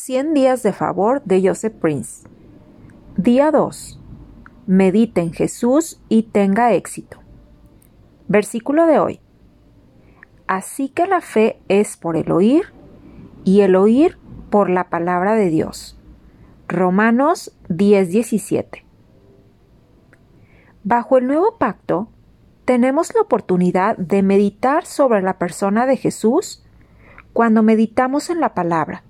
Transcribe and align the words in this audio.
100 0.00 0.32
días 0.32 0.62
de 0.62 0.72
favor 0.72 1.20
de 1.24 1.46
Joseph 1.46 1.74
Prince. 1.74 2.26
Día 3.18 3.50
2. 3.50 4.00
Medite 4.66 5.20
en 5.20 5.34
Jesús 5.34 6.00
y 6.08 6.22
tenga 6.22 6.72
éxito. 6.72 7.18
Versículo 8.26 8.86
de 8.86 8.98
hoy. 8.98 9.20
Así 10.46 10.88
que 10.88 11.06
la 11.06 11.20
fe 11.20 11.60
es 11.68 11.98
por 11.98 12.16
el 12.16 12.32
oír 12.32 12.72
y 13.44 13.60
el 13.60 13.76
oír 13.76 14.16
por 14.48 14.70
la 14.70 14.88
palabra 14.88 15.34
de 15.34 15.50
Dios. 15.50 16.00
Romanos 16.66 17.54
10:17. 17.68 18.86
Bajo 20.82 21.18
el 21.18 21.26
nuevo 21.26 21.58
pacto, 21.58 22.08
tenemos 22.64 23.14
la 23.14 23.20
oportunidad 23.20 23.98
de 23.98 24.22
meditar 24.22 24.86
sobre 24.86 25.20
la 25.20 25.36
persona 25.36 25.84
de 25.84 25.98
Jesús 25.98 26.64
cuando 27.34 27.62
meditamos 27.62 28.30
en 28.30 28.40
la 28.40 28.54
palabra. 28.54 29.04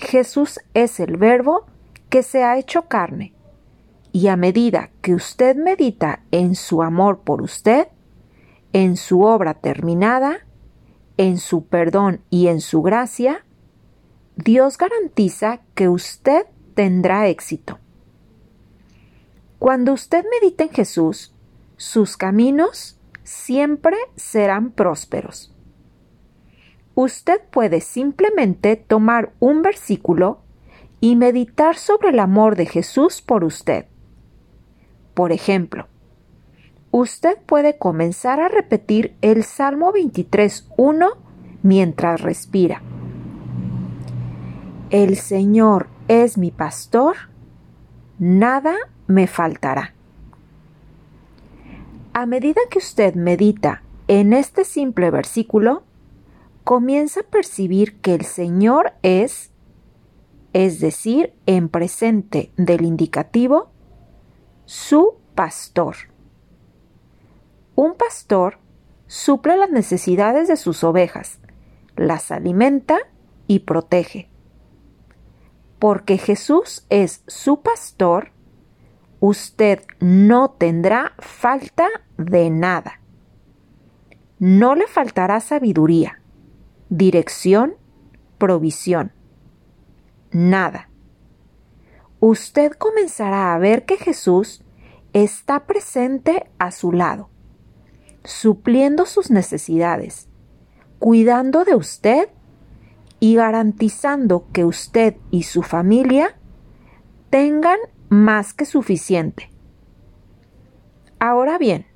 Jesús 0.00 0.60
es 0.74 0.98
el 0.98 1.16
verbo 1.16 1.66
que 2.08 2.22
se 2.22 2.42
ha 2.42 2.58
hecho 2.58 2.88
carne, 2.88 3.34
y 4.12 4.26
a 4.28 4.36
medida 4.36 4.90
que 5.02 5.14
usted 5.14 5.56
medita 5.56 6.24
en 6.30 6.54
su 6.54 6.82
amor 6.82 7.20
por 7.20 7.42
usted, 7.42 7.88
en 8.72 8.96
su 8.96 9.22
obra 9.22 9.54
terminada, 9.54 10.46
en 11.16 11.38
su 11.38 11.66
perdón 11.66 12.22
y 12.30 12.48
en 12.48 12.60
su 12.60 12.82
gracia, 12.82 13.44
Dios 14.36 14.78
garantiza 14.78 15.60
que 15.74 15.88
usted 15.88 16.46
tendrá 16.74 17.28
éxito. 17.28 17.78
Cuando 19.58 19.92
usted 19.92 20.24
medita 20.40 20.64
en 20.64 20.70
Jesús, 20.70 21.34
sus 21.76 22.16
caminos 22.16 22.98
siempre 23.22 23.96
serán 24.16 24.70
prósperos. 24.70 25.54
Usted 26.94 27.40
puede 27.50 27.80
simplemente 27.80 28.76
tomar 28.76 29.32
un 29.38 29.62
versículo 29.62 30.40
y 31.00 31.16
meditar 31.16 31.76
sobre 31.76 32.10
el 32.10 32.18
amor 32.18 32.56
de 32.56 32.66
Jesús 32.66 33.22
por 33.22 33.44
usted. 33.44 33.86
Por 35.14 35.32
ejemplo, 35.32 35.86
usted 36.90 37.38
puede 37.46 37.78
comenzar 37.78 38.40
a 38.40 38.48
repetir 38.48 39.14
el 39.22 39.44
Salmo 39.44 39.92
23.1 39.92 41.16
mientras 41.62 42.20
respira. 42.20 42.82
El 44.90 45.16
Señor 45.16 45.88
es 46.08 46.36
mi 46.36 46.50
pastor, 46.50 47.16
nada 48.18 48.74
me 49.06 49.26
faltará. 49.26 49.94
A 52.12 52.26
medida 52.26 52.60
que 52.70 52.78
usted 52.78 53.14
medita 53.14 53.82
en 54.08 54.32
este 54.32 54.64
simple 54.64 55.12
versículo, 55.12 55.84
comienza 56.64 57.20
a 57.20 57.24
percibir 57.24 58.00
que 58.00 58.14
el 58.14 58.24
Señor 58.24 58.92
es, 59.02 59.50
es 60.52 60.80
decir, 60.80 61.34
en 61.46 61.68
presente 61.68 62.52
del 62.56 62.84
indicativo, 62.84 63.70
su 64.64 65.14
pastor. 65.34 65.96
Un 67.74 67.94
pastor 67.94 68.58
suple 69.06 69.56
las 69.56 69.70
necesidades 69.70 70.48
de 70.48 70.56
sus 70.56 70.84
ovejas, 70.84 71.38
las 71.96 72.30
alimenta 72.30 72.98
y 73.46 73.60
protege 73.60 74.30
porque 75.80 76.18
Jesús 76.18 76.86
es 76.90 77.24
su 77.26 77.62
pastor, 77.62 78.32
usted 79.18 79.82
no 79.98 80.50
tendrá 80.50 81.14
falta 81.18 81.88
de 82.18 82.50
nada. 82.50 83.00
No 84.38 84.74
le 84.74 84.86
faltará 84.86 85.40
sabiduría, 85.40 86.19
dirección, 86.90 87.76
provisión. 88.36 89.12
Nada. 90.32 90.90
Usted 92.18 92.72
comenzará 92.72 93.54
a 93.54 93.58
ver 93.58 93.86
que 93.86 93.96
Jesús 93.96 94.62
está 95.14 95.66
presente 95.66 96.50
a 96.58 96.70
su 96.70 96.92
lado, 96.92 97.30
supliendo 98.24 99.06
sus 99.06 99.30
necesidades, 99.30 100.28
cuidando 100.98 101.64
de 101.64 101.74
usted 101.74 102.28
y 103.20 103.36
garantizando 103.36 104.46
que 104.52 104.64
usted 104.64 105.16
y 105.30 105.44
su 105.44 105.62
familia 105.62 106.36
tengan 107.30 107.78
más 108.08 108.52
que 108.52 108.66
suficiente. 108.66 109.50
Ahora 111.18 111.58
bien, 111.58 111.86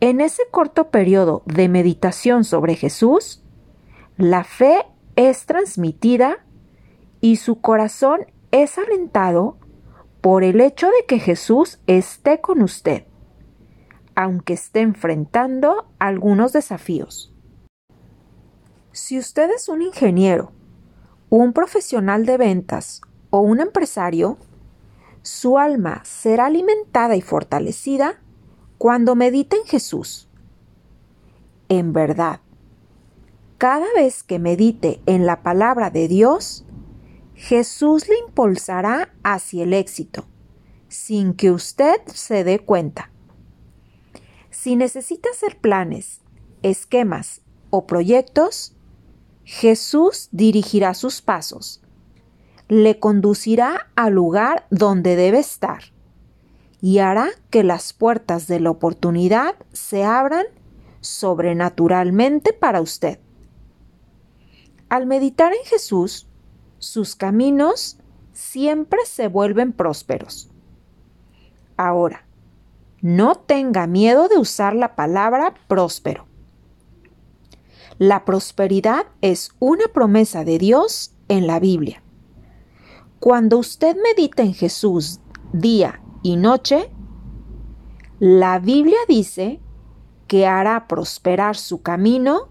en 0.00 0.20
ese 0.20 0.42
corto 0.50 0.90
periodo 0.90 1.42
de 1.46 1.68
meditación 1.68 2.44
sobre 2.44 2.74
Jesús, 2.76 3.42
la 4.18 4.42
fe 4.42 4.84
es 5.14 5.46
transmitida 5.46 6.44
y 7.20 7.36
su 7.36 7.60
corazón 7.60 8.26
es 8.50 8.76
alentado 8.76 9.58
por 10.20 10.42
el 10.42 10.60
hecho 10.60 10.88
de 10.88 11.06
que 11.06 11.20
Jesús 11.20 11.78
esté 11.86 12.40
con 12.40 12.60
usted, 12.62 13.04
aunque 14.16 14.54
esté 14.54 14.80
enfrentando 14.80 15.88
algunos 16.00 16.52
desafíos. 16.52 17.32
Si 18.90 19.16
usted 19.16 19.50
es 19.50 19.68
un 19.68 19.82
ingeniero, 19.82 20.50
un 21.30 21.52
profesional 21.52 22.26
de 22.26 22.38
ventas 22.38 23.00
o 23.30 23.38
un 23.38 23.60
empresario, 23.60 24.36
su 25.22 25.58
alma 25.58 26.02
será 26.04 26.46
alimentada 26.46 27.14
y 27.14 27.20
fortalecida 27.20 28.20
cuando 28.78 29.14
medite 29.14 29.56
en 29.56 29.64
Jesús. 29.64 30.28
En 31.68 31.92
verdad, 31.92 32.40
cada 33.58 33.86
vez 33.94 34.22
que 34.22 34.38
medite 34.38 35.00
en 35.06 35.26
la 35.26 35.42
palabra 35.42 35.90
de 35.90 36.06
Dios, 36.06 36.64
Jesús 37.34 38.08
le 38.08 38.16
impulsará 38.18 39.12
hacia 39.24 39.64
el 39.64 39.74
éxito, 39.74 40.26
sin 40.88 41.34
que 41.34 41.50
usted 41.50 42.00
se 42.06 42.44
dé 42.44 42.60
cuenta. 42.60 43.10
Si 44.50 44.76
necesita 44.76 45.30
hacer 45.30 45.58
planes, 45.58 46.20
esquemas 46.62 47.42
o 47.70 47.84
proyectos, 47.84 48.76
Jesús 49.44 50.28
dirigirá 50.30 50.94
sus 50.94 51.20
pasos, 51.20 51.82
le 52.68 53.00
conducirá 53.00 53.88
al 53.96 54.12
lugar 54.12 54.66
donde 54.70 55.16
debe 55.16 55.40
estar 55.40 55.82
y 56.80 56.98
hará 56.98 57.30
que 57.50 57.64
las 57.64 57.92
puertas 57.92 58.46
de 58.46 58.60
la 58.60 58.70
oportunidad 58.70 59.56
se 59.72 60.04
abran 60.04 60.46
sobrenaturalmente 61.00 62.52
para 62.52 62.80
usted. 62.80 63.18
Al 64.88 65.06
meditar 65.06 65.52
en 65.52 65.64
Jesús, 65.64 66.26
sus 66.78 67.14
caminos 67.14 67.98
siempre 68.32 69.00
se 69.04 69.28
vuelven 69.28 69.72
prósperos. 69.72 70.50
Ahora, 71.76 72.24
no 73.00 73.34
tenga 73.36 73.86
miedo 73.86 74.28
de 74.28 74.38
usar 74.38 74.74
la 74.74 74.96
palabra 74.96 75.54
próspero. 75.68 76.26
La 77.98 78.24
prosperidad 78.24 79.06
es 79.20 79.50
una 79.58 79.88
promesa 79.88 80.44
de 80.44 80.58
Dios 80.58 81.12
en 81.28 81.46
la 81.46 81.60
Biblia. 81.60 82.02
Cuando 83.20 83.58
usted 83.58 83.96
medita 83.96 84.42
en 84.42 84.54
Jesús 84.54 85.20
día 85.52 86.00
y 86.22 86.36
noche, 86.36 86.90
la 88.20 88.58
Biblia 88.58 88.98
dice 89.08 89.60
que 90.26 90.46
hará 90.46 90.86
prosperar 90.88 91.56
su 91.56 91.82
camino 91.82 92.48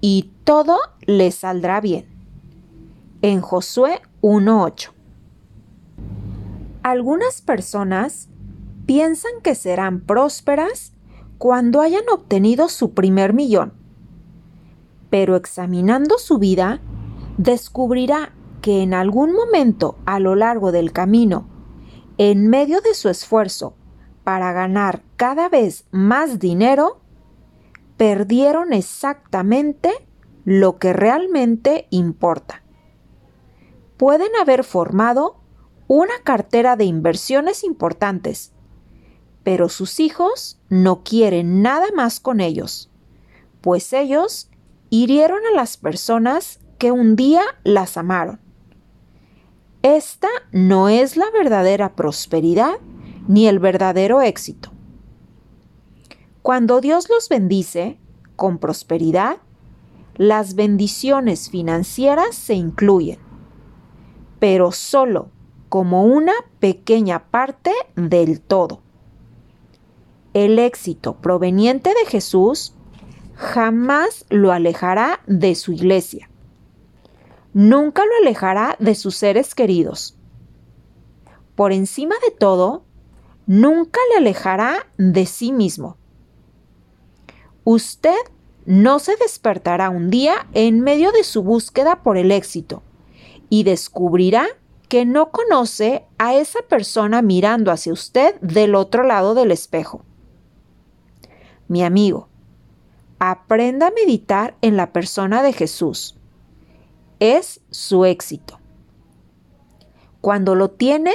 y 0.00 0.32
todo 0.44 0.78
le 1.06 1.30
saldrá 1.30 1.80
bien. 1.80 2.06
En 3.22 3.40
Josué 3.40 4.00
1.8. 4.22 4.92
Algunas 6.82 7.42
personas 7.42 8.28
piensan 8.86 9.32
que 9.42 9.54
serán 9.54 10.00
prósperas 10.00 10.92
cuando 11.38 11.80
hayan 11.80 12.08
obtenido 12.08 12.68
su 12.68 12.92
primer 12.94 13.32
millón 13.32 13.86
pero 15.10 15.36
examinando 15.36 16.18
su 16.18 16.38
vida, 16.38 16.80
descubrirá 17.38 18.32
que 18.60 18.82
en 18.82 18.94
algún 18.94 19.32
momento 19.32 19.96
a 20.04 20.20
lo 20.20 20.34
largo 20.34 20.72
del 20.72 20.92
camino, 20.92 21.46
en 22.18 22.48
medio 22.48 22.80
de 22.80 22.94
su 22.94 23.08
esfuerzo 23.08 23.74
para 24.24 24.52
ganar 24.52 25.02
cada 25.16 25.48
vez 25.48 25.84
más 25.90 26.38
dinero, 26.38 27.00
perdieron 27.96 28.72
exactamente 28.72 29.90
lo 30.44 30.78
que 30.78 30.92
realmente 30.92 31.86
importa. 31.90 32.62
Pueden 33.96 34.30
haber 34.40 34.64
formado 34.64 35.40
una 35.88 36.14
cartera 36.22 36.76
de 36.76 36.84
inversiones 36.84 37.64
importantes, 37.64 38.52
pero 39.42 39.68
sus 39.68 40.00
hijos 40.00 40.60
no 40.68 41.02
quieren 41.02 41.62
nada 41.62 41.86
más 41.94 42.20
con 42.20 42.40
ellos, 42.40 42.90
pues 43.60 43.92
ellos 43.92 44.50
hirieron 44.90 45.40
a 45.50 45.54
las 45.54 45.76
personas 45.76 46.60
que 46.78 46.92
un 46.92 47.16
día 47.16 47.42
las 47.64 47.96
amaron. 47.96 48.40
Esta 49.82 50.28
no 50.52 50.88
es 50.88 51.16
la 51.16 51.30
verdadera 51.30 51.94
prosperidad 51.94 52.78
ni 53.28 53.46
el 53.46 53.58
verdadero 53.58 54.20
éxito. 54.20 54.75
Cuando 56.46 56.80
Dios 56.80 57.10
los 57.10 57.28
bendice 57.28 57.98
con 58.36 58.58
prosperidad, 58.58 59.38
las 60.14 60.54
bendiciones 60.54 61.50
financieras 61.50 62.36
se 62.36 62.54
incluyen, 62.54 63.18
pero 64.38 64.70
solo 64.70 65.30
como 65.68 66.04
una 66.04 66.34
pequeña 66.60 67.30
parte 67.32 67.72
del 67.96 68.40
todo. 68.40 68.80
El 70.34 70.60
éxito 70.60 71.16
proveniente 71.16 71.90
de 71.90 72.08
Jesús 72.08 72.74
jamás 73.34 74.24
lo 74.28 74.52
alejará 74.52 75.22
de 75.26 75.56
su 75.56 75.72
iglesia. 75.72 76.30
Nunca 77.54 78.04
lo 78.04 78.12
alejará 78.22 78.76
de 78.78 78.94
sus 78.94 79.16
seres 79.16 79.52
queridos. 79.56 80.16
Por 81.56 81.72
encima 81.72 82.14
de 82.24 82.30
todo, 82.30 82.84
nunca 83.48 83.98
le 84.12 84.18
alejará 84.18 84.86
de 84.96 85.26
sí 85.26 85.50
mismo. 85.50 85.96
Usted 87.68 88.14
no 88.64 89.00
se 89.00 89.16
despertará 89.16 89.90
un 89.90 90.08
día 90.08 90.46
en 90.52 90.82
medio 90.82 91.10
de 91.10 91.24
su 91.24 91.42
búsqueda 91.42 92.04
por 92.04 92.16
el 92.16 92.30
éxito 92.30 92.84
y 93.50 93.64
descubrirá 93.64 94.46
que 94.88 95.04
no 95.04 95.32
conoce 95.32 96.04
a 96.16 96.36
esa 96.36 96.60
persona 96.62 97.22
mirando 97.22 97.72
hacia 97.72 97.92
usted 97.92 98.40
del 98.40 98.76
otro 98.76 99.02
lado 99.02 99.34
del 99.34 99.50
espejo. 99.50 100.04
Mi 101.66 101.82
amigo, 101.82 102.28
aprenda 103.18 103.88
a 103.88 103.90
meditar 103.90 104.56
en 104.62 104.76
la 104.76 104.92
persona 104.92 105.42
de 105.42 105.52
Jesús. 105.52 106.14
Es 107.18 107.60
su 107.70 108.04
éxito. 108.04 108.60
Cuando 110.20 110.54
lo 110.54 110.70
tiene, 110.70 111.14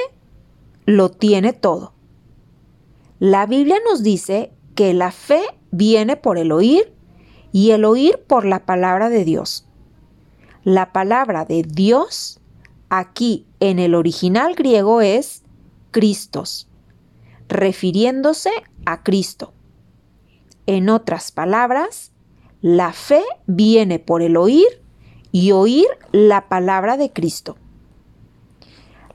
lo 0.86 1.12
tiene 1.12 1.54
todo. 1.54 1.94
La 3.20 3.46
Biblia 3.46 3.78
nos 3.90 4.04
dice 4.04 4.52
que 4.76 4.94
la 4.94 5.14
fe 5.14 5.44
viene 5.72 6.18
por 6.18 6.38
el 6.38 6.52
oír 6.52 6.94
y 7.52 7.72
el 7.72 7.86
oír 7.86 8.20
por 8.28 8.46
la 8.46 8.66
palabra 8.66 9.10
de 9.10 9.26
Dios. 9.26 9.66
La 10.64 10.94
palabra 10.94 11.46
de 11.46 11.64
Dios 11.64 12.40
aquí 12.90 13.46
en 13.60 13.80
el 13.80 13.96
original 13.96 14.54
griego 14.56 15.02
es 15.02 15.44
Cristos, 15.92 16.68
refiriéndose 17.48 18.52
a 18.86 19.04
Cristo. 19.04 19.54
En 20.68 20.90
otras 20.90 21.32
palabras, 21.32 22.12
la 22.62 22.94
fe 22.94 23.24
viene 23.48 24.00
por 24.00 24.22
el 24.22 24.38
oír 24.38 24.68
y 25.32 25.52
oír 25.52 25.88
la 26.12 26.48
palabra 26.48 26.98
de 26.98 27.12
Cristo. 27.12 27.58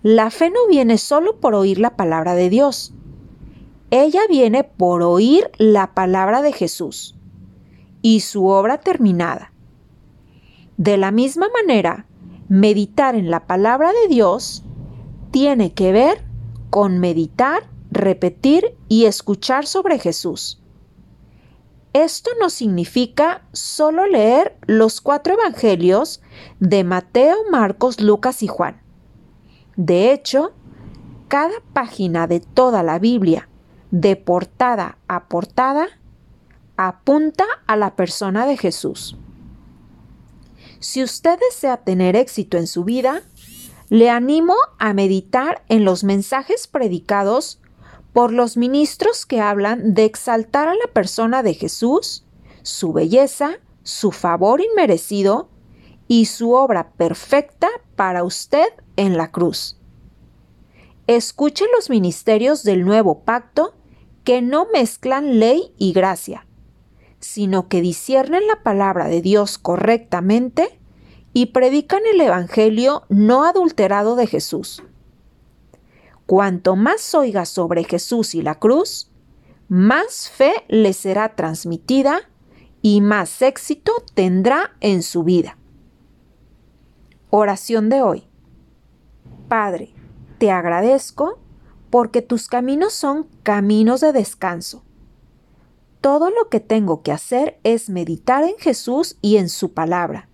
La 0.02 0.30
fe 0.30 0.50
no 0.50 0.66
viene 0.68 0.98
solo 0.98 1.40
por 1.40 1.54
oír 1.54 1.78
la 1.78 1.96
palabra 1.96 2.34
de 2.34 2.50
Dios. 2.50 2.92
Ella 3.90 4.20
viene 4.28 4.64
por 4.64 5.02
oír 5.02 5.50
la 5.58 5.94
palabra 5.94 6.42
de 6.42 6.52
Jesús 6.52 7.14
y 8.02 8.20
su 8.20 8.46
obra 8.46 8.78
terminada. 8.78 9.52
De 10.76 10.96
la 10.96 11.12
misma 11.12 11.46
manera, 11.48 12.06
meditar 12.48 13.14
en 13.14 13.30
la 13.30 13.46
palabra 13.46 13.92
de 13.92 14.08
Dios 14.08 14.64
tiene 15.30 15.72
que 15.72 15.92
ver 15.92 16.24
con 16.70 16.98
meditar, 16.98 17.62
repetir 17.90 18.76
y 18.88 19.04
escuchar 19.04 19.66
sobre 19.66 19.98
Jesús. 19.98 20.60
Esto 21.92 22.30
no 22.40 22.50
significa 22.50 23.46
solo 23.52 24.06
leer 24.06 24.58
los 24.66 25.00
cuatro 25.00 25.34
evangelios 25.34 26.20
de 26.60 26.84
Mateo, 26.84 27.36
Marcos, 27.50 28.00
Lucas 28.00 28.42
y 28.42 28.48
Juan. 28.48 28.82
De 29.76 30.12
hecho, 30.12 30.52
cada 31.28 31.54
página 31.72 32.26
de 32.26 32.40
toda 32.40 32.82
la 32.82 32.98
Biblia, 32.98 33.48
de 33.90 34.16
portada 34.16 34.98
a 35.08 35.28
portada, 35.28 35.88
apunta 36.76 37.44
a 37.66 37.76
la 37.76 37.96
persona 37.96 38.46
de 38.46 38.56
Jesús. 38.56 39.16
Si 40.80 41.02
usted 41.02 41.38
desea 41.50 41.78
tener 41.78 42.16
éxito 42.16 42.58
en 42.58 42.66
su 42.66 42.84
vida, 42.84 43.22
le 43.88 44.10
animo 44.10 44.54
a 44.78 44.92
meditar 44.92 45.64
en 45.68 45.84
los 45.84 46.04
mensajes 46.04 46.66
predicados 46.66 47.60
por 48.12 48.32
los 48.32 48.56
ministros 48.56 49.26
que 49.26 49.40
hablan 49.40 49.94
de 49.94 50.04
exaltar 50.04 50.68
a 50.68 50.74
la 50.74 50.92
persona 50.92 51.42
de 51.42 51.54
Jesús, 51.54 52.24
su 52.62 52.92
belleza, 52.92 53.58
su 53.82 54.10
favor 54.10 54.60
inmerecido 54.60 55.48
y 56.08 56.26
su 56.26 56.52
obra 56.52 56.92
perfecta 56.92 57.68
para 57.94 58.24
usted 58.24 58.66
en 58.96 59.16
la 59.16 59.30
cruz. 59.30 59.76
Escuche 61.06 61.64
los 61.74 61.88
ministerios 61.88 62.64
del 62.64 62.84
nuevo 62.84 63.20
pacto 63.20 63.74
que 64.24 64.42
no 64.42 64.66
mezclan 64.72 65.38
ley 65.38 65.72
y 65.78 65.92
gracia, 65.92 66.46
sino 67.20 67.68
que 67.68 67.80
disciernen 67.80 68.46
la 68.48 68.62
palabra 68.64 69.06
de 69.06 69.22
Dios 69.22 69.56
correctamente 69.56 70.80
y 71.32 71.46
predican 71.46 72.02
el 72.12 72.20
Evangelio 72.20 73.04
no 73.08 73.44
adulterado 73.44 74.16
de 74.16 74.26
Jesús. 74.26 74.82
Cuanto 76.26 76.74
más 76.74 77.14
oiga 77.14 77.44
sobre 77.44 77.84
Jesús 77.84 78.34
y 78.34 78.42
la 78.42 78.58
cruz, 78.58 79.12
más 79.68 80.28
fe 80.28 80.64
le 80.66 80.92
será 80.92 81.36
transmitida 81.36 82.28
y 82.82 83.00
más 83.00 83.42
éxito 83.42 83.92
tendrá 84.14 84.76
en 84.80 85.04
su 85.04 85.22
vida. 85.22 85.56
Oración 87.30 87.88
de 87.90 88.02
hoy. 88.02 88.28
Padre, 89.48 89.95
te 90.38 90.50
agradezco 90.50 91.38
porque 91.90 92.22
tus 92.22 92.48
caminos 92.48 92.92
son 92.92 93.26
caminos 93.42 94.00
de 94.00 94.12
descanso 94.12 94.82
todo 96.06 96.30
lo 96.30 96.48
que 96.48 96.60
tengo 96.60 97.02
que 97.02 97.10
hacer 97.10 97.58
es 97.64 97.90
meditar 97.90 98.44
en 98.44 98.56
Jesús 98.58 99.18
y 99.22 99.38
en 99.38 99.48
su 99.48 99.72
palabra, 99.72 100.28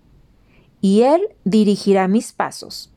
y 0.81 1.01
Él 1.01 1.29
dirigirá 1.45 2.07
mis 2.07 2.31
pasos. 2.31 2.93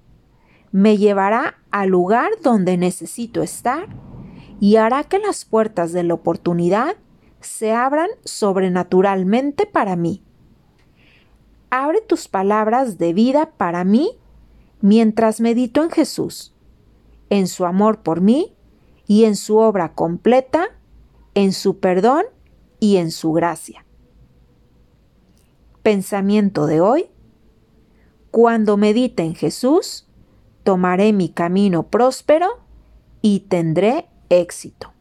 Me 0.73 0.99
llevará 0.99 1.57
al 1.71 1.89
lugar 1.89 2.33
donde 2.43 2.77
necesito 2.77 3.43
estar 3.43 3.89
y 4.61 4.77
hará 4.77 5.05
que 5.05 5.19
las 5.19 5.47
puertas 5.47 5.93
de 5.93 6.03
la 6.03 6.13
oportunidad 6.13 6.97
se 7.41 7.73
abran 7.73 8.11
sobrenaturalmente 8.25 9.65
para 9.65 9.97
mí. 9.97 10.23
Abre 11.71 12.03
tus 12.03 12.29
palabras 12.29 12.99
de 12.99 13.15
vida 13.15 13.53
para 13.57 13.85
mí 13.85 14.19
mientras 14.83 15.41
medito 15.41 15.83
en 15.83 15.91
Jesús, 15.91 16.55
en 17.31 17.49
su 17.49 17.65
amor 17.65 18.03
por 18.03 18.21
mí 18.21 18.55
y 19.07 19.25
en 19.25 19.37
su 19.37 19.59
obra 19.59 19.95
completa, 19.95 20.69
en 21.35 21.53
su 21.53 21.79
perdón 21.79 22.25
y 22.81 22.97
en 22.97 23.11
su 23.11 23.33
gracia. 23.33 23.85
Pensamiento 25.83 26.67
de 26.67 26.81
hoy. 26.81 27.07
Cuando 28.31 28.77
medite 28.77 29.23
en 29.23 29.35
Jesús, 29.35 30.09
tomaré 30.63 31.13
mi 31.13 31.29
camino 31.29 31.85
próspero 31.85 32.49
y 33.23 33.41
tendré 33.41 34.09
éxito. 34.29 34.93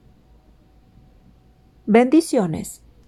Bendiciones. 1.85 2.84